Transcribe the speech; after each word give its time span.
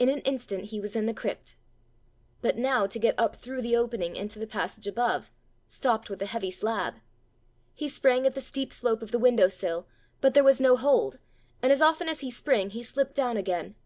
In 0.00 0.08
an 0.08 0.18
instant 0.22 0.64
he 0.70 0.80
was 0.80 0.96
in 0.96 1.06
the 1.06 1.14
crypt. 1.14 1.54
But 2.40 2.58
now 2.58 2.88
to 2.88 2.98
get 2.98 3.14
up 3.16 3.36
through 3.36 3.62
the 3.62 3.76
opening 3.76 4.16
into 4.16 4.40
the 4.40 4.46
passage 4.48 4.88
above 4.88 5.30
stopped 5.68 6.10
with 6.10 6.20
a 6.20 6.26
heavy 6.26 6.50
slab! 6.50 6.94
He 7.72 7.86
sprang 7.88 8.26
at 8.26 8.34
the 8.34 8.40
steep 8.40 8.72
slope 8.72 9.02
of 9.02 9.12
the 9.12 9.20
window 9.20 9.46
sill, 9.46 9.86
but 10.20 10.34
there 10.34 10.42
was 10.42 10.60
no 10.60 10.74
hold, 10.74 11.20
and 11.62 11.70
as 11.70 11.80
often 11.80 12.08
as 12.08 12.18
he 12.26 12.28
sprang 12.32 12.70
he 12.70 12.82
slipped 12.82 13.14
down 13.14 13.36
again. 13.36 13.76